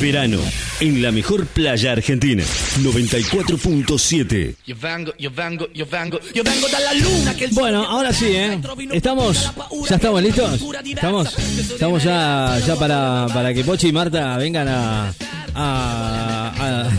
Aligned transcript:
Verano, 0.00 0.38
en 0.80 1.02
la 1.02 1.12
mejor 1.12 1.46
playa 1.46 1.92
argentina. 1.92 2.42
94.7. 2.82 4.54
Yo 4.66 4.74
vengo, 4.80 5.12
yo 5.18 5.30
vengo, 5.30 5.68
yo 5.74 5.86
vengo, 5.86 6.18
yo 6.34 6.42
vengo 6.42 6.66
de 6.68 6.80
la 6.80 6.94
luna 6.94 7.36
que 7.36 7.44
el 7.44 7.50
Bueno, 7.52 7.84
ahora 7.84 8.12
sí, 8.12 8.26
¿eh? 8.28 8.58
¿Estamos? 8.92 9.50
¿Ya 9.88 9.96
estamos 9.96 10.22
listos? 10.22 10.60
¿Estamos? 10.86 11.36
Estamos 11.58 12.02
ya, 12.02 12.58
ya 12.66 12.76
para, 12.76 13.26
para 13.32 13.52
que 13.52 13.62
Pochi 13.64 13.88
y 13.88 13.92
Marta 13.92 14.36
vengan 14.38 14.68
a... 14.68 15.12
a- 15.54 16.52
a- 16.58 16.90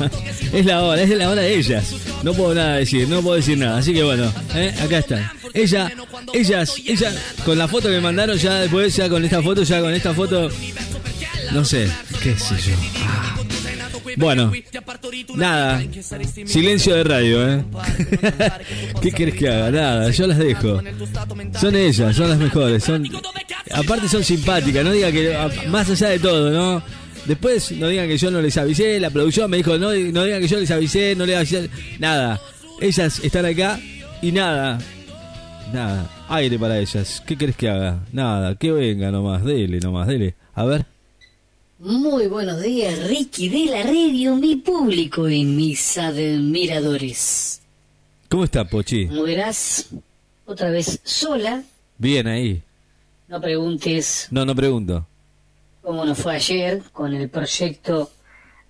es 0.56 0.64
la 0.64 0.82
hora, 0.82 1.02
es 1.02 1.10
la 1.10 1.28
hora 1.30 1.42
de 1.42 1.54
ellas. 1.58 1.84
No 2.22 2.32
puedo 2.34 2.54
nada 2.54 2.76
decir, 2.76 3.06
no 3.08 3.20
puedo 3.22 3.36
decir 3.36 3.58
nada. 3.58 3.78
Así 3.78 3.92
que 3.92 4.02
bueno, 4.02 4.32
¿eh? 4.54 4.74
acá 4.82 4.98
están. 4.98 5.30
Ella, 5.52 5.92
ellas, 6.32 6.74
ellas, 6.86 7.14
con 7.44 7.58
la 7.58 7.66
foto 7.68 7.88
que 7.88 7.94
me 7.96 8.00
mandaron 8.00 8.38
ya 8.38 8.60
después, 8.60 8.94
ya 8.96 9.08
con 9.08 9.24
esta 9.24 9.42
foto, 9.42 9.62
ya 9.64 9.80
con 9.80 9.92
esta 9.92 10.14
foto, 10.14 10.48
no 11.52 11.64
sé, 11.64 11.90
qué 12.22 12.36
sé 12.36 12.56
yo. 12.58 12.74
Ah. 13.04 13.36
Bueno, 14.16 14.52
nada, 15.36 15.82
silencio 16.44 16.94
de 16.94 17.04
radio, 17.04 17.48
¿eh? 17.48 17.64
¿Qué 19.02 19.12
querés 19.12 19.34
que 19.34 19.48
haga? 19.48 19.70
Nada, 19.70 20.10
yo 20.10 20.26
las 20.26 20.38
dejo. 20.38 20.80
Son 21.60 21.76
ellas, 21.76 22.16
son 22.16 22.28
las 22.28 22.38
mejores, 22.38 22.84
son... 22.84 23.06
Aparte 23.72 24.08
son 24.08 24.24
simpáticas, 24.24 24.84
no 24.84 24.92
digan 24.92 25.12
que... 25.12 25.36
Más 25.68 25.88
allá 25.90 26.08
de 26.08 26.18
todo, 26.18 26.50
¿no? 26.50 26.82
Después 27.26 27.72
no 27.72 27.88
digan 27.88 28.08
que 28.08 28.18
yo 28.18 28.30
no 28.30 28.40
les 28.40 28.56
avisé, 28.56 28.98
la 28.98 29.10
producción 29.10 29.50
me 29.50 29.58
dijo, 29.58 29.78
no, 29.78 29.90
no 29.90 30.24
digan 30.24 30.40
que 30.40 30.48
yo 30.48 30.58
les 30.58 30.70
avisé, 30.70 31.14
no 31.14 31.26
les 31.26 31.36
avisé, 31.36 31.70
nada. 31.98 32.40
Ellas 32.80 33.20
están 33.22 33.44
acá 33.44 33.78
y 34.22 34.32
nada, 34.32 34.78
nada, 35.72 36.10
aire 36.28 36.58
para 36.58 36.78
ellas. 36.78 37.22
¿Qué 37.26 37.36
querés 37.36 37.56
que 37.56 37.68
haga? 37.68 38.00
Nada, 38.12 38.54
que 38.56 38.72
venga 38.72 39.10
nomás, 39.10 39.44
dele 39.44 39.80
nomás, 39.80 40.08
dele. 40.08 40.34
A 40.54 40.64
ver. 40.64 40.86
Muy 41.80 42.26
buenos 42.26 42.60
días, 42.60 43.08
Ricky 43.08 43.48
de 43.48 43.70
la 43.70 43.82
radio, 43.82 44.36
mi 44.36 44.56
público 44.56 45.28
y 45.30 45.44
mis 45.44 45.96
admiradores. 45.96 47.62
¿Cómo 48.28 48.44
está, 48.44 48.66
Pochi? 48.68 49.06
Como 49.08 49.22
verás, 49.22 49.88
otra 50.44 50.70
vez 50.70 51.00
sola, 51.04 51.62
Bien 51.96 52.26
ahí. 52.26 52.62
no 53.28 53.40
preguntes 53.40 54.28
No, 54.30 54.44
no 54.44 54.54
pregunto. 54.54 55.06
cómo 55.80 56.04
nos 56.04 56.18
fue 56.18 56.34
ayer 56.36 56.82
con 56.92 57.14
el 57.14 57.30
proyecto 57.30 58.10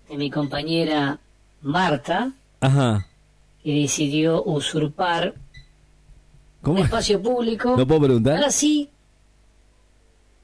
de 0.09 0.17
mi 0.17 0.31
compañera 0.31 1.19
Marta, 1.63 2.33
Ajá. 2.61 3.07
que 3.65 3.73
decidió 3.75 4.45
usurpar 4.45 5.35
un 5.35 5.41
¿Cómo? 6.63 6.79
espacio 6.85 7.21
público. 7.21 7.75
¿No 7.77 7.85
puedo 7.89 8.03
preguntar? 8.03 8.37
Ahora 8.37 8.53
sí, 8.53 8.89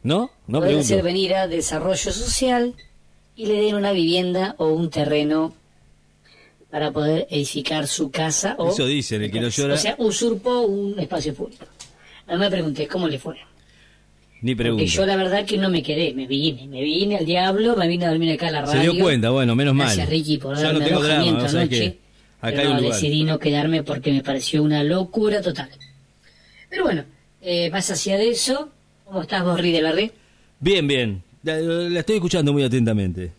¿No? 0.06 0.30
No 0.46 0.60
puede 0.60 0.78
hacer 0.78 1.02
venir 1.02 1.34
a 1.34 1.48
desarrollo 1.48 2.12
social 2.12 2.74
y 3.34 3.46
le 3.46 3.54
den 3.60 3.74
una 3.74 3.90
vivienda 3.92 4.54
o 4.58 4.68
un 4.68 4.88
terreno 4.88 5.52
para 6.70 6.92
poder 6.92 7.26
edificar 7.30 7.86
su 7.88 8.10
casa 8.10 8.54
o 8.58 8.70
Eso 8.70 8.86
dicen, 8.86 9.22
el 9.22 9.30
que 9.32 9.40
no 9.40 9.48
llora- 9.48 9.74
o 9.74 9.76
sea 9.76 9.94
usurpó 9.98 10.60
un 10.62 10.98
espacio 11.00 11.34
público. 11.34 11.64
No 12.28 12.38
me 12.38 12.48
pregunté 12.50 12.86
cómo 12.86 13.08
le 13.08 13.18
fue. 13.18 13.36
Ni 14.42 14.54
porque 14.54 14.64
pregunto. 14.64 14.84
yo 14.84 15.06
la 15.06 15.16
verdad 15.16 15.44
que 15.44 15.56
no 15.58 15.70
me 15.70 15.82
quedé 15.82 16.12
me 16.14 16.26
vine 16.26 16.68
me 16.68 16.82
vine 16.82 17.16
al 17.16 17.24
diablo 17.26 17.74
me 17.74 17.88
vine 17.88 18.04
a 18.04 18.10
dormir 18.10 18.32
acá 18.32 18.48
a 18.48 18.50
la 18.52 18.66
Se 18.66 18.76
radio. 18.76 18.92
dio 18.92 19.02
cuenta, 19.02 19.30
bueno, 19.30 19.56
menos 19.56 19.74
mal. 19.74 19.86
gracias 19.86 20.08
Ricky 20.08 20.36
por 20.38 20.56
Ya 20.56 20.72
no 20.72 20.78
tengo 20.80 21.00
drama, 21.02 21.14
alojamiento 21.22 21.44
o 21.46 21.48
sea 21.48 21.60
anoche. 21.62 21.78
que 21.78 21.86
acá 21.88 21.98
pero 22.56 22.60
hay 22.60 22.66
un 22.68 22.76
lugar. 22.76 22.92
decidí 22.92 23.24
no 23.24 23.38
quedarme 23.40 23.82
porque 23.82 24.12
me 24.12 24.22
pareció 24.22 24.62
una 24.62 24.84
locura 24.84 25.40
total. 25.42 25.70
Pero 26.70 26.84
bueno 26.84 27.04
eh, 27.42 27.70
más 27.70 27.90
hacia 27.90 28.18
de 28.18 28.28
eso 28.30 28.70
¿cómo 29.06 29.22
estás 29.22 29.42
vos 29.44 29.58
Ri 29.60 29.72
de 29.72 29.80
la 29.82 29.92
red? 29.92 30.10
Bien, 30.60 30.86
bien. 30.86 31.22
La, 31.42 31.56
la 31.58 32.00
estoy 32.00 32.16
escuchando 32.16 32.52
muy 32.52 32.62
atentamente. 32.64 33.32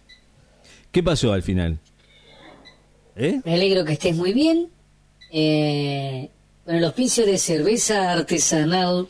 ¿Qué 0.91 1.03
pasó 1.03 1.33
al 1.33 1.43
final? 1.43 1.77
¿Eh? 3.15 3.41
Me 3.45 3.53
alegro 3.55 3.83
que 3.85 3.93
estés 3.93 4.15
muy 4.15 4.33
bien. 4.33 4.69
Eh, 5.31 6.29
con 6.65 6.75
el 6.75 6.83
auspicio 6.85 7.25
de 7.25 7.37
cerveza 7.37 8.11
artesanal. 8.13 9.07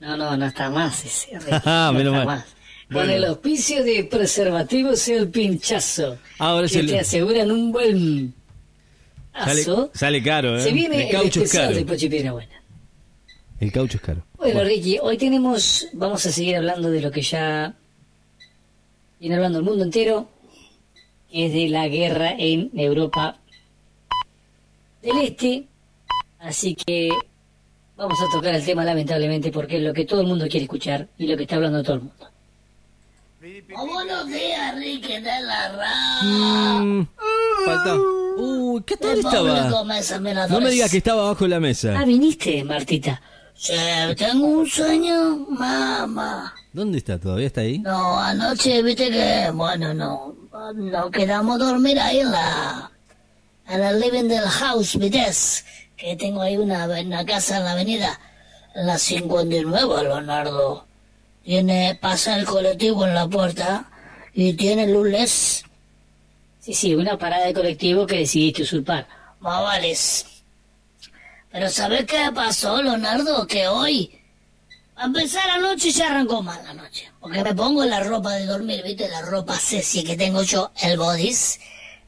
No, 0.00 0.16
no, 0.16 0.36
no 0.36 0.46
está 0.46 0.70
más 0.70 1.04
ese. 1.04 1.30
Ah, 1.64 1.90
no 1.92 1.98
menos 1.98 2.14
está 2.14 2.24
mal. 2.26 2.38
más. 2.38 2.46
Bueno. 2.90 3.08
Con 3.08 3.16
el 3.16 3.24
auspicio 3.24 3.82
de 3.84 4.04
preservativos 4.04 5.08
el 5.08 5.28
pinchazo. 5.28 6.18
Ahora 6.38 6.68
que 6.68 6.82
te 6.82 6.98
aseguran 6.98 7.50
un 7.50 7.72
buen 7.72 8.34
Sale, 9.32 9.60
aso. 9.62 9.90
sale 9.94 10.22
caro, 10.22 10.56
¿eh? 10.58 10.62
Se 10.62 10.72
viene 10.72 10.96
el 10.96 11.02
el 11.06 11.10
caucho 11.10 11.40
es 11.42 11.46
especial 11.54 11.64
caro. 11.74 11.74
de 12.22 12.30
Buena. 12.30 12.62
El 13.60 13.72
caucho 13.72 13.96
es 13.96 14.02
caro. 14.02 14.26
Bueno, 14.44 14.62
Ricky, 14.62 14.98
hoy 15.00 15.16
tenemos, 15.16 15.86
vamos 15.94 16.26
a 16.26 16.30
seguir 16.30 16.56
hablando 16.56 16.90
de 16.90 17.00
lo 17.00 17.10
que 17.10 17.22
ya 17.22 17.74
viene 19.18 19.36
hablando 19.36 19.58
el 19.60 19.64
mundo 19.64 19.84
entero, 19.84 20.28
que 21.32 21.46
es 21.46 21.52
de 21.54 21.68
la 21.70 21.88
guerra 21.88 22.34
en 22.36 22.70
Europa 22.74 23.38
del 25.00 25.16
Este. 25.22 25.64
Así 26.40 26.74
que 26.74 27.08
vamos 27.96 28.20
a 28.20 28.28
tocar 28.30 28.54
el 28.54 28.62
tema 28.62 28.84
lamentablemente 28.84 29.50
porque 29.50 29.78
es 29.78 29.82
lo 29.82 29.94
que 29.94 30.04
todo 30.04 30.20
el 30.20 30.26
mundo 30.26 30.44
quiere 30.46 30.64
escuchar 30.64 31.08
y 31.16 31.26
lo 31.26 31.38
que 31.38 31.44
está 31.44 31.56
hablando 31.56 31.82
todo 31.82 31.94
el 31.94 32.00
mundo. 32.02 32.28
buenos 33.94 34.26
días, 34.26 34.76
Ricky 34.76 35.20
de 35.22 35.40
la 35.40 35.72
radio. 35.72 36.84
Mm, 36.84 37.06
falta. 37.64 37.96
Uy, 38.36 38.82
¿qué 38.82 38.96
tal 38.98 39.18
estaba? 39.20 39.70
No 40.50 40.60
me 40.60 40.70
digas 40.70 40.90
que 40.90 40.98
estaba 40.98 41.22
abajo 41.22 41.44
de 41.44 41.48
la 41.48 41.56
Ah, 41.56 41.60
mesa. 41.60 42.04
viniste, 42.04 42.62
Martita. 42.62 43.22
Sí, 43.56 43.72
tengo 44.16 44.46
un 44.46 44.66
sueño, 44.66 45.46
mamá. 45.48 46.54
¿Dónde 46.72 46.98
está? 46.98 47.18
¿Todavía 47.18 47.46
está 47.46 47.60
ahí? 47.62 47.78
No, 47.78 48.18
anoche 48.18 48.82
viste 48.82 49.10
que, 49.10 49.50
bueno, 49.52 49.94
no, 49.94 50.34
no 50.74 51.10
quedamos 51.10 51.60
a 51.60 51.64
dormir 51.64 51.98
ahí 52.00 52.20
en 52.20 52.32
la, 52.32 52.90
en 53.68 53.82
el 53.82 54.00
living 54.00 54.28
del 54.28 54.44
house, 54.44 54.98
viste, 54.98 55.24
que 55.96 56.16
tengo 56.16 56.42
ahí 56.42 56.56
una, 56.56 56.86
una 56.86 57.24
casa 57.24 57.58
en 57.58 57.64
la 57.64 57.72
avenida, 57.72 58.18
en 58.74 58.86
la 58.86 58.98
59, 58.98 60.02
Leonardo. 60.02 60.84
Tiene, 61.44 61.98
pasa 62.00 62.36
el 62.36 62.46
colectivo 62.46 63.06
en 63.06 63.14
la 63.14 63.28
puerta 63.28 63.86
y 64.32 64.54
tiene 64.54 64.86
luces. 64.88 65.64
Sí, 66.60 66.74
sí, 66.74 66.94
una 66.94 67.18
parada 67.18 67.46
de 67.46 67.54
colectivo 67.54 68.06
que 68.06 68.18
decidiste 68.18 68.62
usurpar. 68.62 69.06
Más 69.40 69.62
vales. 69.62 70.33
Pero 71.54 71.70
¿sabes 71.70 72.04
qué 72.04 72.32
pasó, 72.34 72.82
Leonardo? 72.82 73.46
Que 73.46 73.68
hoy 73.68 74.10
a 74.96 75.04
empezar 75.04 75.46
la 75.46 75.58
noche 75.58 75.92
ya 75.92 76.06
arrancó 76.06 76.42
mal 76.42 76.60
la 76.64 76.74
noche. 76.74 77.08
Porque 77.20 77.44
me 77.44 77.54
pongo 77.54 77.84
la 77.84 78.00
ropa 78.00 78.32
de 78.32 78.46
dormir, 78.46 78.82
¿viste? 78.82 79.08
La 79.08 79.22
ropa 79.22 79.56
sexy 79.56 80.02
que 80.02 80.16
tengo 80.16 80.42
yo, 80.42 80.72
el 80.82 80.98
bodys. 80.98 81.60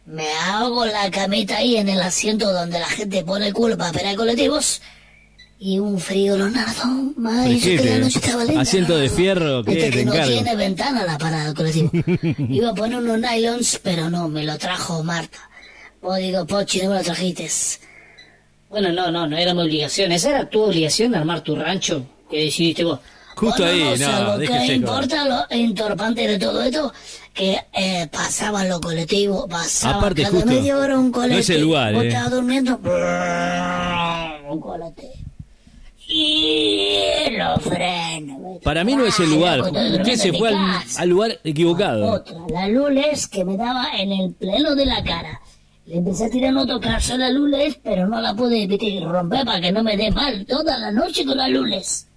Me 0.04 0.26
hago 0.32 0.84
la 0.84 1.08
camita 1.12 1.58
ahí 1.58 1.76
en 1.76 1.88
el 1.88 2.00
asiento 2.00 2.52
donde 2.52 2.80
la 2.80 2.88
gente 2.88 3.22
pone 3.22 3.46
el 3.46 3.54
culo 3.54 3.78
para 3.78 3.90
esperar 3.90 4.16
colectivos. 4.16 4.82
Y 5.60 5.78
un 5.78 6.00
frío, 6.00 6.36
Leonardo. 6.36 7.12
Madre, 7.16 7.60
que 7.60 7.76
la 7.84 7.98
noche 7.98 8.18
estaba 8.18 8.44
linda. 8.44 8.62
Asiento 8.62 8.98
de 8.98 9.08
fierro, 9.08 9.62
¿qué? 9.62 9.74
Viste 9.74 9.90
Te 9.90 9.96
que 9.98 10.04
no 10.06 10.12
encargo. 10.12 10.32
tiene 10.32 10.56
ventana 10.56 11.04
la 11.04 11.18
parada 11.18 11.44
del 11.44 11.54
colectivo. 11.54 11.90
Iba 12.52 12.70
a 12.70 12.74
poner 12.74 12.98
unos 12.98 13.20
nylons, 13.20 13.78
pero 13.80 14.10
no, 14.10 14.28
me 14.28 14.42
lo 14.42 14.58
trajo 14.58 15.04
Marta. 15.04 15.38
Vos 16.02 16.18
digo, 16.18 16.44
Pochi, 16.48 16.82
no 16.82 16.90
me 16.90 16.96
lo 16.96 17.02
trajiste. 17.04 17.48
Bueno, 18.68 18.92
no, 18.92 19.10
no, 19.10 19.26
no 19.26 19.36
era 19.36 19.54
mi 19.54 19.62
obligación. 19.62 20.12
Esa 20.12 20.30
era 20.30 20.48
tu 20.50 20.62
obligación, 20.62 21.14
armar 21.14 21.40
tu 21.42 21.54
rancho 21.56 22.04
que 22.30 22.44
decidiste 22.44 22.84
vos. 22.84 22.98
Justo 23.36 23.62
Bueno, 23.64 23.84
ahí, 23.86 23.92
o 23.92 23.96
sea, 23.98 24.20
no, 24.20 24.32
lo 24.38 24.38
que 24.38 24.74
importa, 24.74 25.24
lo 25.28 25.44
entorpante 25.50 26.26
de 26.26 26.38
todo 26.38 26.62
esto, 26.62 26.92
que 27.34 27.58
eh, 27.74 28.08
pasaban 28.10 28.66
los 28.68 28.80
colectivos, 28.80 29.46
pasaban 29.48 29.98
Aparte, 29.98 30.22
cada 30.22 30.34
justo, 30.34 30.48
media 30.48 30.78
hora 30.78 30.98
un 30.98 31.06
no 31.06 31.12
colectivo. 31.12 31.40
es 31.40 31.50
el 31.50 31.60
lugar, 31.60 31.92
Vos 31.94 32.04
eh. 32.04 32.08
estabas 32.08 32.30
durmiendo, 32.30 32.80
un 34.48 34.60
colectivo. 34.60 35.12
Y 36.08 37.30
los 37.36 37.62
frenos. 37.62 38.62
Para 38.62 38.84
mí 38.84 38.94
no 38.94 39.04
es 39.04 39.18
el 39.20 39.28
lugar. 39.30 39.60
Usted 39.60 40.14
se 40.16 40.32
fue 40.32 40.48
al, 40.50 40.82
al 40.96 41.08
lugar 41.08 41.38
equivocado. 41.44 42.12
Otra, 42.12 42.36
la 42.48 42.68
lules 42.68 43.26
que 43.26 43.44
me 43.44 43.56
daba 43.56 43.88
en 43.98 44.12
el 44.12 44.32
pleno 44.32 44.74
de 44.74 44.86
la 44.86 45.02
cara. 45.02 45.40
Le 45.86 45.98
empecé 45.98 46.24
a 46.24 46.30
tirar 46.30 46.52
no 46.52 46.66
tocarse 46.66 47.16
la 47.16 47.30
lules, 47.30 47.78
pero 47.82 48.08
no 48.08 48.20
la 48.20 48.34
pude 48.34 48.66
romper 49.04 49.44
para 49.44 49.60
que 49.60 49.70
no 49.70 49.84
me 49.84 49.96
dé 49.96 50.10
mal 50.10 50.44
toda 50.44 50.76
la 50.78 50.90
noche 50.90 51.24
con 51.24 51.36
la 51.36 51.48
lules. 51.48 52.08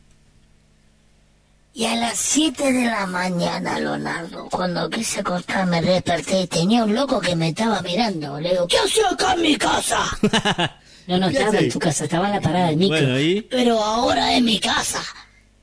Y 1.74 1.86
a 1.86 1.95
las 1.95 2.18
7 2.18 2.74
de 2.74 2.86
la 2.86 3.06
mañana, 3.06 3.80
Leonardo, 3.80 4.50
cuando 4.50 4.89
quise 4.89 5.19
acostarme, 5.19 5.81
desperté 5.83 6.42
y 6.42 6.48
tenía 6.48 6.83
un 6.83 6.95
loco 6.95 7.21
que 7.21 7.36
me 7.36 7.50
estaba 7.50 7.81
mirando. 7.83 8.39
Le 8.39 8.50
digo, 8.50 8.68
¿qué 8.68 8.77
haces 8.80 9.06
acá 9.10 9.33
en 9.36 9.42
mi 9.44 9.56
casa? 9.56 10.04
no, 11.07 11.18
no 11.19 11.27
¿Qué 11.27 11.33
estaba 11.33 11.50
hace? 11.50 11.66
en 11.66 11.71
tu 11.71 11.80
casa, 11.80 12.04
estaba 12.06 12.27
en 12.27 12.36
la 12.36 12.42
parada 12.42 12.68
del 12.69 12.77
micro. 12.77 12.98
Bueno, 12.98 13.19
¿y? 13.19 13.42
Pero 13.44 13.83
ahora 13.83 14.36
es 14.36 14.42
mi 14.42 14.60
casa. 14.60 15.01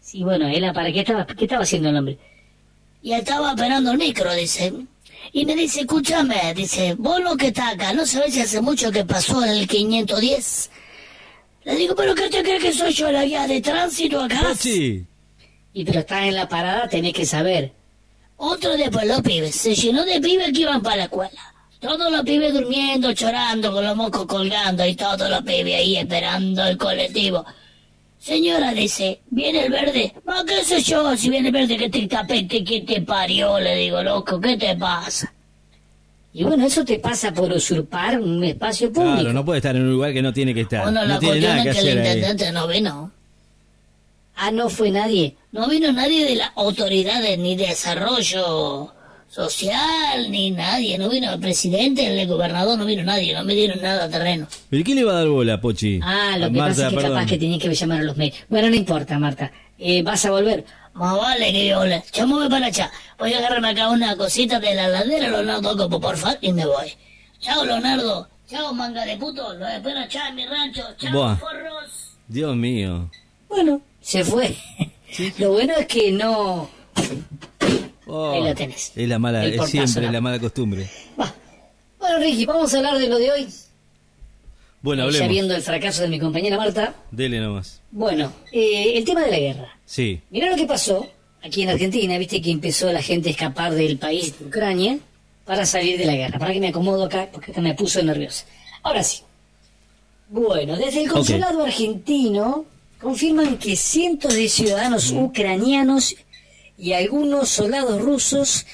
Sí, 0.01 0.23
bueno, 0.23 0.47
él 0.47 0.65
para 0.73 0.93
qué 0.93 1.01
estaba, 1.01 1.27
qué 1.27 1.45
estaba 1.45 1.65
haciendo 1.65 1.89
el 1.89 1.97
hombre. 1.97 2.19
Y 3.03 3.13
estaba 3.13 3.51
esperando 3.51 3.91
el 3.91 3.99
micro, 3.99 4.33
dice. 4.33 4.73
Y 5.33 5.45
me 5.45 5.55
dice, 5.55 5.81
escúchame, 5.81 6.55
dice, 6.55 6.95
vos 6.99 7.21
lo 7.21 7.37
que 7.37 7.49
está 7.49 7.71
acá, 7.71 7.93
¿no 7.93 8.07
sabés 8.07 8.35
si 8.35 8.41
hace 8.41 8.61
mucho 8.61 8.91
que 8.91 9.05
pasó 9.05 9.45
el 9.45 9.67
510? 9.67 10.71
Le 11.65 11.75
digo, 11.77 11.95
¿pero 11.95 12.15
qué 12.15 12.29
te 12.29 12.43
crees 12.43 12.63
que 12.63 12.73
soy 12.73 12.93
yo 12.93 13.11
la 13.11 13.25
guía 13.25 13.47
de 13.47 13.61
tránsito 13.61 14.23
acá? 14.23 14.41
Pochi. 14.49 15.05
Y 15.73 15.85
pero 15.85 16.01
estás 16.01 16.23
en 16.23 16.35
la 16.35 16.49
parada, 16.49 16.89
tenés 16.89 17.13
que 17.13 17.27
saber. 17.27 17.73
Otro 18.37 18.77
después 18.77 19.07
los 19.07 19.21
pibes. 19.21 19.55
Se 19.55 19.75
llenó 19.75 20.05
de 20.05 20.21
pibes 20.21 20.53
que 20.53 20.61
iban 20.61 20.83
para 20.83 20.97
la 20.97 21.05
escuela. 21.05 21.55
Todos 21.81 22.11
los 22.11 22.23
pibes 22.23 22.55
durmiendo, 22.55 23.11
llorando, 23.11 23.73
con 23.73 23.85
los 23.85 23.97
mocos 23.97 24.27
colgando 24.27 24.87
y 24.87 24.95
todos 24.95 25.29
los 25.29 25.43
pibes 25.43 25.75
ahí 25.75 25.97
esperando 25.97 26.65
el 26.67 26.79
colectivo. 26.79 27.45
Señora, 28.27 28.73
dice, 28.73 29.21
¿viene 29.31 29.67
el 29.67 29.71
verde? 29.71 30.13
¿Ma 30.25 30.45
qué 30.45 30.65
sé 30.65 30.83
yo? 30.83 31.17
Si 31.17 31.31
viene 31.31 31.47
el 31.47 31.55
verde, 31.55 31.77
que 31.77 31.89
te 31.89 32.09
tapete, 32.09 32.65
que 32.65 32.81
te 32.81 33.01
parió, 33.03 33.61
le 33.61 33.77
digo, 33.77 34.03
loco, 34.03 34.41
¿qué 34.41 34.57
te 34.57 34.75
pasa? 34.75 35.33
Y 36.33 36.43
bueno, 36.43 36.67
eso 36.67 36.85
te 36.85 36.99
pasa 36.99 37.33
por 37.33 37.53
usurpar 37.53 38.19
un 38.19 38.43
espacio 38.43 38.93
público. 38.93 39.15
Claro, 39.15 39.33
no 39.33 39.45
puede 39.45 39.59
estar 39.59 39.77
en 39.77 39.83
un 39.83 39.93
lugar 39.93 40.13
que 40.13 40.23
no 40.23 40.33
tiene 40.33 40.53
que 40.55 40.63
estar. 40.63 40.83
Bueno, 40.83 41.03
no 41.03 41.07
la 41.07 41.19
tiene 41.21 41.35
cuestión 41.35 41.57
nada 41.57 41.71
es 41.71 41.77
que 41.77 41.83
el 41.83 41.89
hacer 41.89 41.99
ahí. 41.99 42.17
intendente 42.17 42.53
no 42.53 42.67
vino. 42.67 43.13
Ah, 44.35 44.51
no 44.51 44.69
fue 44.71 44.91
nadie. 44.91 45.37
No 45.53 45.69
vino 45.69 45.93
nadie 45.93 46.25
de 46.25 46.35
las 46.35 46.51
autoridades, 46.57 47.39
ni 47.39 47.55
de 47.55 47.69
desarrollo 47.69 48.93
social, 49.37 50.31
ni 50.31 50.51
nadie. 50.51 50.97
No 50.99 51.09
vino 51.09 51.33
el 51.33 51.39
presidente, 51.41 52.07
el 52.21 52.27
gobernador, 52.27 52.79
no 52.79 52.85
vino 52.87 53.03
nadie. 53.05 53.35
No 53.35 53.45
me 53.45 53.55
dieron 53.55 53.81
nada 53.83 54.05
a 54.05 54.09
terreno. 54.09 54.47
¿Pero 54.71 54.83
qué 54.85 54.95
le 54.95 55.05
va 55.05 55.13
a 55.13 55.17
dar 55.17 55.29
bola, 55.29 55.61
Pochi? 55.61 56.01
Ah, 56.03 56.37
lo 56.39 56.47
A 56.47 56.51
que 56.51 56.59
Marta, 56.59 56.71
pasa 56.75 56.83
es 56.85 56.89
que 56.91 56.97
perdón. 56.97 57.13
capaz 57.15 57.27
que 57.29 57.39
tenía 57.39 57.59
que 57.59 57.75
llamar 57.75 58.01
a 58.01 58.03
los 58.03 58.17
medios. 58.17 58.37
Bueno, 58.49 58.71
no 58.71 58.75
importa, 58.77 59.19
Marta. 59.19 59.53
Eh, 59.79 60.03
¿Vas 60.03 60.25
a 60.25 60.31
volver? 60.31 60.65
Más 60.95 61.17
vale 61.19 61.53
que 61.53 61.67
yo 61.69 61.85
le. 61.85 62.03
Yo 62.15 62.27
me 62.27 62.35
voy 62.35 62.49
para 62.49 62.67
allá. 62.67 62.91
Voy 63.19 63.33
a 63.35 63.39
agarrarme 63.39 63.69
acá 63.69 63.91
una 63.91 64.17
cosita 64.17 64.59
de 64.59 64.75
la 64.75 64.89
ladera, 64.89 65.29
Leonardo 65.29 65.77
Copo, 65.77 66.01
por 66.01 66.17
favor, 66.17 66.39
y 66.41 66.53
me 66.53 66.65
voy. 66.65 66.89
Chao, 67.41 67.65
Leonardo. 67.65 68.29
Chao, 68.51 68.73
manga 68.73 69.05
de 69.05 69.17
puto. 69.19 69.53
Lo 69.55 69.67
espero 69.69 69.99
allá 70.01 70.29
en 70.29 70.35
mi 70.37 70.47
rancho. 70.47 70.83
Chao, 70.99 71.13
Buah. 71.13 71.37
forros. 71.37 72.17
Dios 72.29 72.57
mío. 72.57 73.11
Bueno, 73.49 73.83
se 74.01 74.25
fue. 74.25 74.57
Lo 75.39 75.53
bueno 75.53 75.75
es 75.79 75.87
que 75.87 76.11
no... 76.13 76.69
Oh, 78.07 78.33
Ahí 78.33 78.43
lo 78.45 78.55
tenés. 78.55 78.93
Es 78.95 79.09
la 79.09 79.19
mala, 79.19 79.45
es 79.45 79.69
siempre 79.71 80.07
¿no? 80.07 80.13
la 80.13 80.21
mala 80.21 80.39
costumbre. 80.39 80.89
Va. 81.21 81.35
Bueno, 81.99 82.19
Ricky, 82.19 82.47
vamos 82.47 82.73
a 82.73 82.77
hablar 82.79 82.99
de 82.99 83.09
lo 83.09 83.19
de 83.19 83.33
hoy. 83.33 83.49
Bueno, 84.83 85.03
Eh, 85.03 85.07
ya 85.07 85.09
hablemos. 85.19 85.29
viendo 85.31 85.55
el 85.57 85.63
fracaso 85.63 86.03
de 86.03 86.09
mi 86.09 86.21
compañera 86.21 86.57
Marta. 86.57 86.95
Dele 87.11 87.41
nomás. 87.41 87.81
Bueno, 87.91 88.33
eh, 88.53 88.93
el 88.97 89.05
tema 89.05 89.23
de 89.23 89.31
la 89.33 89.39
guerra. 89.39 89.79
Sí. 89.85 90.21
Mirá 90.31 90.51
lo 90.51 90.57
que 90.57 90.67
pasó 90.67 91.09
aquí 91.43 91.63
en 91.63 91.71
Argentina, 91.71 92.17
viste 92.19 92.41
que 92.41 92.51
empezó 92.51 92.93
la 92.93 93.03
gente 93.03 93.29
a 93.29 93.33
escapar 93.33 93.75
del 93.75 93.99
país 93.99 94.39
de 94.39 94.45
Ucrania 94.47 94.99
para 95.45 95.67
salir 95.67 95.99
de 95.99 96.05
la 96.07 96.15
guerra. 96.15 96.39
Para 96.39 96.53
que 96.53 96.61
me 96.61 96.69
acomodo 96.69 97.05
acá, 97.05 97.29
porque 97.33 97.59
me 97.61 97.75
puso 97.75 98.01
nerviosa. 98.03 98.45
Ahora 98.83 99.03
sí. 99.03 99.23
Bueno, 100.29 100.77
desde 100.77 101.03
el 101.03 101.11
consulado 101.11 101.65
argentino 101.65 102.65
confirman 103.01 103.59
que 103.59 103.77
cientos 103.77 104.35
de 104.35 104.49
ciudadanos 104.49 105.11
ucranianos 105.13 106.15
y 106.79 106.93
algunos 106.93 107.49
soldados 107.49 108.01
rusos 108.03 108.67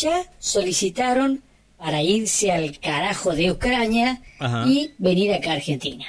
ya 0.00 0.24
solicitaron 0.38 1.42
para 1.76 2.02
irse 2.02 2.50
al 2.50 2.78
carajo 2.80 3.34
de 3.34 3.52
Ucrania 3.52 4.20
Ajá. 4.38 4.64
y 4.66 4.92
venir 4.98 5.32
acá 5.32 5.52
a 5.52 5.54
Argentina. 5.54 6.06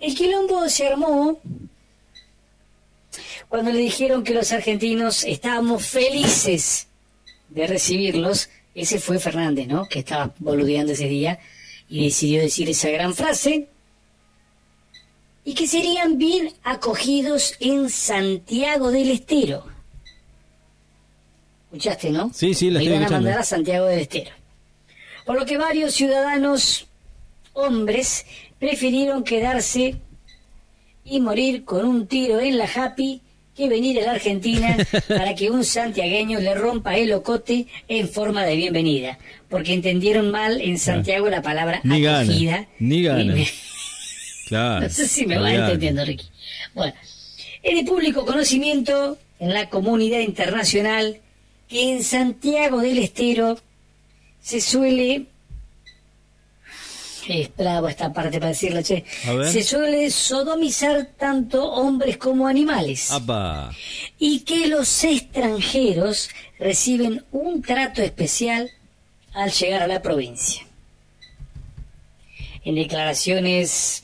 El 0.00 0.14
quilombo 0.14 0.68
se 0.68 0.88
armó 0.88 1.38
cuando 3.48 3.72
le 3.72 3.80
dijeron 3.80 4.24
que 4.24 4.32
los 4.32 4.52
argentinos 4.52 5.24
estábamos 5.24 5.86
felices 5.86 6.86
de 7.50 7.66
recibirlos. 7.66 8.48
Ese 8.74 8.98
fue 8.98 9.18
Fernández, 9.18 9.66
¿no? 9.66 9.86
Que 9.86 9.98
estaba 9.98 10.32
boludeando 10.38 10.92
ese 10.92 11.08
día 11.08 11.38
y 11.88 12.04
decidió 12.04 12.40
decir 12.40 12.70
esa 12.70 12.88
gran 12.88 13.14
frase. 13.14 13.68
Y 15.44 15.54
que 15.54 15.66
serían 15.66 16.16
bien 16.16 16.52
acogidos 16.62 17.54
en 17.60 17.90
Santiago 17.90 18.90
del 18.90 19.10
Estero. 19.10 19.66
¿Escuchaste, 21.70 22.10
no? 22.10 22.32
Sí, 22.34 22.52
sí, 22.52 22.68
la 22.68 22.80
estoy 22.80 22.96
iban 22.96 23.06
a 23.06 23.10
mandar 23.10 23.38
a 23.38 23.44
Santiago 23.44 23.86
del 23.86 24.00
Estero. 24.00 24.32
Por 25.24 25.38
lo 25.38 25.46
que 25.46 25.56
varios 25.56 25.94
ciudadanos 25.94 26.88
hombres 27.52 28.26
prefirieron 28.58 29.22
quedarse 29.22 29.94
y 31.04 31.20
morir 31.20 31.64
con 31.64 31.84
un 31.86 32.08
tiro 32.08 32.40
en 32.40 32.58
la 32.58 32.64
Happy 32.72 33.20
que 33.56 33.68
venir 33.68 34.00
a 34.00 34.06
la 34.06 34.12
Argentina 34.12 34.76
para 35.08 35.36
que 35.36 35.50
un 35.50 35.64
santiagueño 35.64 36.40
le 36.40 36.54
rompa 36.56 36.96
el 36.96 37.12
ocote 37.12 37.66
en 37.86 38.08
forma 38.08 38.44
de 38.44 38.56
bienvenida. 38.56 39.18
Porque 39.48 39.72
entendieron 39.72 40.32
mal 40.32 40.60
en 40.60 40.76
Santiago 40.76 41.28
la 41.30 41.40
palabra 41.42 41.80
Ni 41.84 42.02
gana, 42.02 42.20
acogida. 42.20 42.66
ni 42.80 43.02
gana. 43.04 43.34
Claro. 44.48 44.80
no 44.80 44.88
sé 44.88 45.06
si 45.06 45.26
me 45.26 45.38
vas 45.38 45.52
entendiendo, 45.52 46.04
Ricky. 46.04 46.26
Bueno, 46.74 46.92
es 47.62 47.76
de 47.76 47.84
público 47.84 48.26
conocimiento 48.26 49.16
en 49.38 49.54
la 49.54 49.70
comunidad 49.70 50.18
internacional 50.18 51.20
que 51.70 51.92
en 51.92 52.02
Santiago 52.02 52.80
del 52.80 52.98
Estero 52.98 53.56
se 54.42 54.60
suele. 54.60 55.26
Es 57.28 57.54
bravo 57.56 57.86
esta 57.86 58.12
parte 58.12 58.40
para 58.40 58.48
decirlo, 58.48 58.82
che. 58.82 59.04
Se 59.52 59.62
suele 59.62 60.10
sodomizar 60.10 61.10
tanto 61.16 61.70
hombres 61.70 62.16
como 62.16 62.48
animales. 62.48 63.12
Apa. 63.12 63.70
Y 64.18 64.40
que 64.40 64.66
los 64.66 65.04
extranjeros 65.04 66.30
reciben 66.58 67.24
un 67.30 67.62
trato 67.62 68.02
especial 68.02 68.68
al 69.32 69.52
llegar 69.52 69.82
a 69.82 69.86
la 69.86 70.02
provincia. 70.02 70.66
En 72.64 72.74
declaraciones 72.74 74.02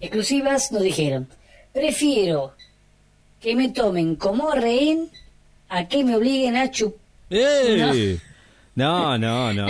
exclusivas 0.00 0.70
nos 0.70 0.82
dijeron, 0.82 1.28
prefiero 1.72 2.54
que 3.40 3.56
me 3.56 3.70
tomen 3.70 4.16
como 4.16 4.50
rehén 4.50 5.10
a 5.70 5.88
que 5.88 6.04
me 6.04 6.16
obliguen 6.16 6.56
a 6.56 6.70
chupar. 6.70 6.98
¡Eh! 7.30 8.18
No, 8.74 9.16
no, 9.16 9.52
no. 9.54 9.66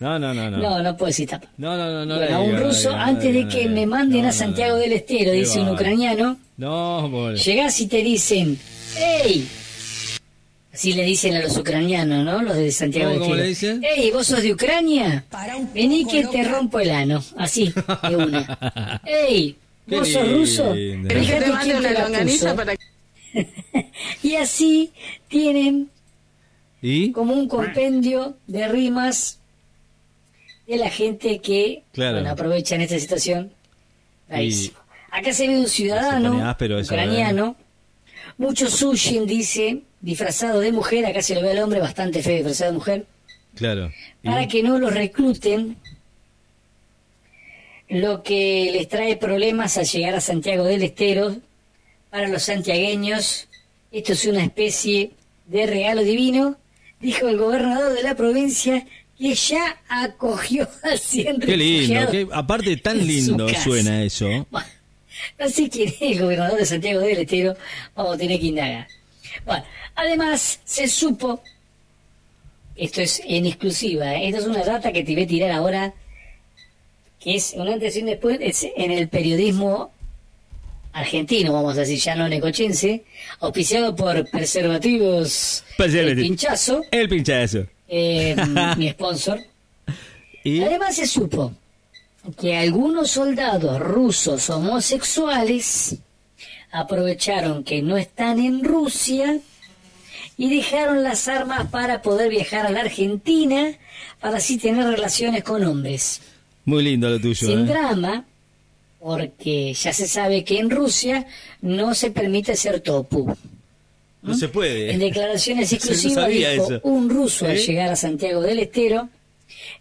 No, 0.00 0.18
no, 0.18 0.32
no, 0.32 0.50
no. 0.50 0.56
No, 0.58 0.82
no 0.82 0.96
puedo 0.96 1.08
decir 1.08 1.28
tapa. 1.28 1.46
No, 1.58 1.76
no, 1.76 1.90
no, 1.90 2.06
no. 2.06 2.16
Bueno, 2.16 2.36
a 2.36 2.40
un 2.40 2.56
ruso, 2.58 2.90
antes 2.90 3.34
de 3.34 3.46
que 3.48 3.68
me 3.68 3.86
manden 3.86 4.24
a 4.24 4.32
Santiago 4.32 4.76
del 4.76 4.92
Estero, 4.94 5.30
dice 5.32 5.60
un 5.60 5.68
ucraniano, 5.68 6.38
No, 6.56 7.06
pobre. 7.10 7.36
llegás 7.36 7.78
y 7.80 7.86
te 7.86 7.98
dicen, 8.02 8.58
¡Ey! 8.96 9.46
Así 10.72 10.92
le 10.94 11.02
dicen 11.04 11.34
a 11.34 11.40
los 11.40 11.56
ucranianos, 11.56 12.24
¿no? 12.24 12.40
Los 12.42 12.56
de 12.56 12.70
Santiago 12.72 13.10
¿Cómo- 13.10 13.20
del 13.20 13.28
cómo 13.30 13.34
le 13.34 13.50
Estero. 13.50 13.74
dicen? 13.76 13.92
¡Ey, 14.04 14.10
vos 14.12 14.26
sos 14.26 14.42
de 14.42 14.52
Ucrania! 14.52 15.24
Vení 15.74 16.04
que 16.06 16.24
te 16.28 16.44
rompo 16.44 16.78
el 16.80 16.90
ano. 16.90 17.22
Así, 17.36 17.72
de 18.08 18.16
una. 18.16 19.00
¡Ey! 19.04 19.56
¿Vos 19.86 20.08
sos 20.08 20.30
ruso? 20.32 20.72
Fíjate 20.72 21.52
quién 21.62 21.82
te 21.82 21.86
una 21.90 22.08
la 22.08 22.22
puso. 22.24 22.56
para 22.56 22.74
Y 24.22 24.36
así 24.36 24.92
tienen 25.28 25.90
¿Y? 26.82 27.12
como 27.12 27.34
un 27.34 27.48
compendio 27.48 28.36
de 28.46 28.68
rimas 28.68 29.38
de 30.66 30.76
la 30.76 30.90
gente 30.90 31.40
que 31.40 31.82
Claro. 31.92 32.16
bueno, 32.18 32.30
aprovechan 32.30 32.80
esta 32.80 32.98
situación. 32.98 33.52
Acá 35.10 35.32
se 35.32 35.48
ve 35.48 35.58
un 35.58 35.66
ciudadano 35.68 36.48
áspero 36.48 36.80
ucraniano, 36.80 37.56
mucho 38.38 38.70
sushin, 38.70 39.26
dice, 39.26 39.82
disfrazado 40.00 40.60
de 40.60 40.70
mujer, 40.72 41.04
acá 41.06 41.20
se 41.20 41.34
lo 41.34 41.42
ve 41.42 41.50
al 41.50 41.58
hombre 41.58 41.80
bastante 41.80 42.22
feo 42.22 42.36
disfrazado 42.36 42.70
de 42.72 42.78
mujer, 42.78 43.06
Claro. 43.56 43.90
¿Y? 44.22 44.28
para 44.28 44.46
que 44.46 44.62
no 44.62 44.78
los 44.78 44.94
recluten, 44.94 45.76
lo 47.88 48.22
que 48.22 48.70
les 48.72 48.88
trae 48.88 49.16
problemas 49.16 49.76
al 49.76 49.84
llegar 49.86 50.14
a 50.14 50.20
Santiago 50.20 50.64
del 50.64 50.82
Estero. 50.84 51.36
Para 52.10 52.28
los 52.28 52.42
santiagueños, 52.42 53.46
esto 53.92 54.12
es 54.12 54.24
una 54.26 54.42
especie 54.44 55.12
de 55.46 55.66
regalo 55.66 56.02
divino, 56.02 56.56
dijo 57.00 57.28
el 57.28 57.36
gobernador 57.38 57.92
de 57.94 58.02
la 58.02 58.14
provincia, 58.14 58.86
que 59.18 59.34
ya 59.34 59.80
acogió 59.88 60.68
a 60.82 60.96
100 60.96 61.40
Qué 61.40 61.56
lindo. 61.56 62.10
qué- 62.10 62.28
aparte, 62.32 62.76
tan 62.78 63.06
lindo 63.06 63.48
suena 63.62 64.02
eso. 64.02 64.26
Bueno, 64.50 64.66
no 65.38 65.48
sé 65.48 65.68
quién 65.68 65.88
es 65.88 65.96
el 66.00 66.20
gobernador 66.20 66.58
de 66.58 66.66
Santiago 66.66 67.00
del 67.00 67.18
Estero, 67.18 67.56
vamos 67.94 68.14
a 68.14 68.18
tener 68.18 68.40
que 68.40 68.46
indagar. 68.46 68.88
Bueno, 69.44 69.64
además 69.94 70.60
se 70.64 70.88
supo, 70.88 71.42
esto 72.74 73.02
es 73.02 73.22
en 73.26 73.46
exclusiva, 73.46 74.14
¿eh? 74.16 74.28
esto 74.28 74.40
es 74.40 74.46
una 74.46 74.64
data 74.64 74.92
que 74.92 75.04
te 75.04 75.14
voy 75.14 75.24
a 75.24 75.26
tirar 75.26 75.50
ahora, 75.52 75.94
que 77.20 77.36
es 77.36 77.52
un 77.54 77.68
antes 77.68 77.96
y 77.96 78.00
un 78.00 78.06
después 78.06 78.38
es 78.40 78.66
en 78.76 78.90
el 78.90 79.08
periodismo 79.08 79.92
argentino, 80.92 81.52
vamos 81.52 81.76
a 81.76 81.80
decir, 81.80 81.98
ya 81.98 82.14
no 82.14 82.28
necochense, 82.28 83.04
auspiciado 83.40 83.94
por 83.94 84.28
Preservativos 84.30 85.64
Preservativo. 85.76 86.20
El 86.20 86.26
Pinchazo, 86.28 86.82
El 86.90 87.08
pinchazo. 87.08 87.66
eh, 87.88 88.36
mi 88.76 88.90
sponsor. 88.90 89.40
¿Y? 90.44 90.62
Además 90.62 90.96
se 90.96 91.06
supo 91.06 91.52
que 92.38 92.56
algunos 92.56 93.10
soldados 93.10 93.78
rusos 93.80 94.48
homosexuales 94.50 95.96
aprovecharon 96.72 97.64
que 97.64 97.82
no 97.82 97.96
están 97.96 98.38
en 98.38 98.64
Rusia 98.64 99.38
y 100.36 100.54
dejaron 100.54 101.02
las 101.02 101.28
armas 101.28 101.68
para 101.70 102.00
poder 102.02 102.30
viajar 102.30 102.66
a 102.66 102.70
la 102.70 102.80
Argentina 102.80 103.72
para 104.20 104.38
así 104.38 104.56
tener 104.58 104.86
relaciones 104.86 105.42
con 105.44 105.64
hombres. 105.64 106.20
Muy 106.64 106.82
lindo 106.84 107.08
lo 107.10 107.18
tuyo. 107.20 107.46
Sin 107.46 107.60
¿eh? 107.60 107.64
drama, 107.64 108.24
porque 109.00 109.72
ya 109.74 109.92
se 109.92 110.06
sabe 110.06 110.44
que 110.44 110.58
en 110.58 110.70
Rusia 110.70 111.26
no 111.62 111.94
se 111.94 112.10
permite 112.10 112.54
ser 112.54 112.80
topu. 112.80 113.34
No 114.22 114.34
se 114.34 114.48
puede. 114.48 114.92
En 114.92 114.98
declaraciones 115.00 115.72
exclusivas 115.72 116.28
dijo 116.28 116.46
eso. 116.50 116.80
un 116.82 117.08
ruso 117.08 117.46
al 117.46 117.56
llegar 117.56 117.90
a 117.90 117.96
Santiago 117.96 118.42
del 118.42 118.58
Estero, 118.60 119.08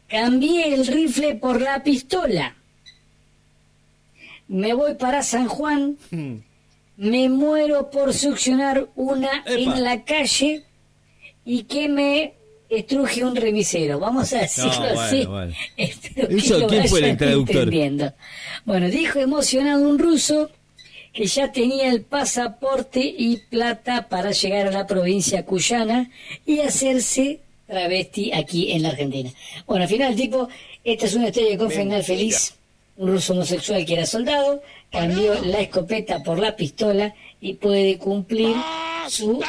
cambié 0.07 0.73
el 0.73 0.87
rifle 0.87 1.35
por 1.35 1.61
la 1.61 1.83
pistola. 1.83 2.55
Me 4.47 4.73
voy 4.73 4.95
para 4.95 5.21
San 5.21 5.47
Juan, 5.47 5.97
me 6.97 7.29
muero 7.29 7.91
por 7.91 8.13
succionar 8.13 8.87
una 8.95 9.29
Hmm. 9.45 9.47
Epa. 9.51 9.77
en 9.77 9.83
la 9.83 10.03
calle 10.05 10.63
y 11.45 11.63
que 11.63 11.87
me 11.89 12.33
estruje 12.69 13.23
un 13.23 13.35
remisero. 13.35 13.99
Vamos 13.99 14.31
a 14.33 14.39
decirlo 14.41 14.71
bueno, 14.77 14.99
así. 15.01 15.25
bueno. 15.25 15.53
Espero 15.77 16.27
que 16.27 16.35
Eso, 16.37 16.59
lo 16.59 16.67
¿quién 16.67 16.87
fue 16.87 16.99
el 16.99 17.03
vayan 17.03 17.17
traductor? 17.17 17.55
entendiendo. 17.55 18.13
Bueno, 18.65 18.89
dijo 18.89 19.19
emocionado 19.19 19.87
un 19.89 19.97
ruso 19.99 20.49
que 21.13 21.25
ya 21.25 21.51
tenía 21.51 21.89
el 21.89 22.01
pasaporte 22.03 22.99
y 23.17 23.37
plata 23.37 24.07
para 24.07 24.31
llegar 24.31 24.67
a 24.67 24.71
la 24.71 24.85
provincia 24.87 25.43
cuyana 25.45 26.11
y 26.45 26.59
hacerse 26.59 27.39
travesti 27.67 28.31
aquí 28.33 28.71
en 28.71 28.83
la 28.83 28.89
Argentina. 28.89 29.31
Bueno, 29.65 29.83
al 29.83 29.89
final, 29.89 30.15
tipo, 30.15 30.47
esta 30.83 31.05
es 31.07 31.15
una 31.15 31.29
historia 31.29 31.57
con 31.57 31.71
final 31.71 32.03
feliz. 32.03 32.55
Un 32.97 33.11
ruso 33.11 33.33
homosexual 33.33 33.85
que 33.85 33.93
era 33.93 34.05
soldado 34.05 34.61
cambió 34.91 35.33
la 35.45 35.61
escopeta 35.61 36.21
por 36.21 36.37
la 36.37 36.55
pistola 36.55 37.15
y 37.39 37.53
puede 37.53 37.97
cumplir 37.97 38.55
su 39.07 39.41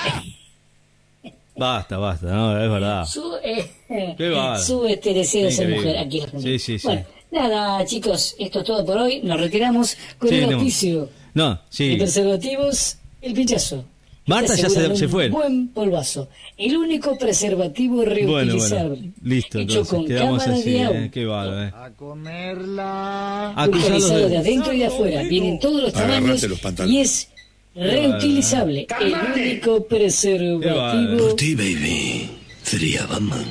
Basta, 1.60 1.98
basta, 1.98 2.26
no, 2.28 2.58
es 2.58 2.70
verdad. 2.70 3.04
su, 3.04 3.34
eh, 3.44 4.16
su 4.64 4.86
este 4.86 5.12
deseo 5.12 5.44
de 5.44 5.50
ser 5.52 5.68
mujer 5.68 5.98
aquí 5.98 6.16
en 6.18 6.24
Argentina. 6.24 6.52
Sí, 6.52 6.58
sí, 6.58 6.78
sí. 6.78 6.86
Bueno, 6.86 7.04
nada, 7.30 7.84
chicos, 7.84 8.34
esto 8.38 8.60
es 8.60 8.64
todo 8.64 8.82
por 8.86 8.96
hoy. 8.96 9.20
Nos 9.22 9.38
retiramos 9.38 9.94
con 10.18 10.30
Sí, 10.30 10.36
el 10.36 10.48
no. 10.48 10.56
auspicio 10.56 11.10
No, 11.34 11.50
de 11.50 11.58
sí. 11.68 11.96
preservativos, 11.98 12.96
el 13.20 13.34
pinchazo. 13.34 13.84
Marta 14.26 14.54
Te 14.54 14.62
ya 14.62 14.68
se- 14.70 14.96
se 14.96 15.04
un 15.06 15.10
fue. 15.10 15.28
Buen 15.28 15.68
polvazo. 15.68 16.28
El 16.56 16.76
único 16.78 17.18
preservativo 17.18 17.96
Bueno, 17.96 18.10
reutilizable. 18.14 18.88
bueno. 18.96 19.12
Listo, 19.22 19.58
hecho 19.58 19.70
entonces. 19.80 19.94
con 19.94 20.06
Quedamos 20.06 20.46
así, 20.46 20.70
de 20.70 20.82
eh, 21.04 21.10
Qué 21.12 21.24
bárbaro, 21.26 21.62
eh. 21.64 21.72
A 21.74 21.90
comerla. 21.90 23.50
A 23.50 23.66
cruzar 23.68 23.90
los 23.90 24.02
Pulverizado 24.04 24.18
de 24.20 24.28
dedos. 24.30 24.46
adentro 24.46 24.72
y 24.72 24.78
de 24.78 24.86
afuera. 24.86 25.22
Vienen 25.24 25.58
todos 25.58 25.82
los 25.82 25.92
tamaños 25.92 26.42
los 26.42 26.58
pantalones. 26.60 26.94
y 26.96 27.00
es 27.00 27.28
reutilizable. 27.74 28.86
El 29.00 29.14
único 29.34 29.84
preservativo. 29.86 30.76
bárbaro. 30.76 31.34
ti, 31.36 31.54
baby, 31.54 32.30
sería 32.62 33.06
Batman. 33.06 33.44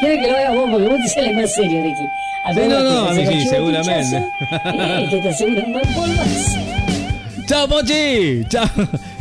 Quiero 0.00 0.22
que 0.22 0.30
lo 0.30 0.36
hagas 0.36 0.54
vos 0.54 0.70
porque 0.70 0.88
vos 0.88 1.00
te 1.02 1.08
sales 1.08 1.34
más 1.36 1.54
serio 1.54 1.82
de 1.82 1.92
aquí. 1.92 2.02
Sí, 2.54 2.60
no, 2.68 2.80
no, 2.82 3.08
a 3.08 3.14
mí 3.14 3.26
sí, 3.26 3.46
seguramente. 3.48 4.22
que 5.10 5.18
te 5.22 5.28
asegura 5.30 5.62
un 5.64 5.72
buen 5.72 5.94
polvazo. 5.94 6.58
¡Chao, 7.46 7.68
Pochi! 7.68 8.44
¡Chao! 8.48 8.68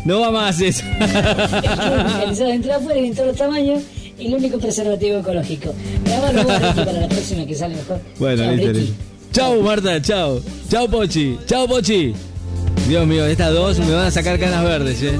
No 0.05 0.19
va 0.21 0.31
más 0.31 0.59
eso. 0.59 0.83
Realizado 0.99 2.49
dentro 2.49 2.73
afuera 2.73 2.99
y 2.99 3.07
en 3.07 3.13
todos 3.15 3.27
los 3.29 3.37
tamaños. 3.37 3.83
Y 4.19 4.27
el 4.27 4.33
único 4.35 4.59
preservativo 4.59 5.19
ecológico. 5.19 5.73
Grabalo 6.05 6.43
vos, 6.43 6.61
Ricky, 6.61 6.79
para 6.85 6.99
la 7.01 7.07
próxima 7.07 7.45
que 7.45 7.55
sale 7.55 7.75
mejor. 7.75 7.99
Bueno, 8.19 8.43
Chao, 8.43 8.51
listo, 8.55 8.67
Ricky. 8.73 8.79
listo. 8.81 9.12
Chao, 9.33 9.61
Marta, 9.63 9.99
chao. 9.99 10.39
Chao, 10.69 10.87
Pochi. 10.87 11.39
Chao, 11.47 11.67
Pochi. 11.67 12.13
Dios 12.87 13.07
mío, 13.07 13.25
estas 13.25 13.51
dos 13.51 13.79
me 13.79 13.91
van 13.91 14.05
a 14.05 14.11
sacar 14.11 14.39
canas 14.39 14.63
verdes, 14.63 15.01
eh. 15.01 15.17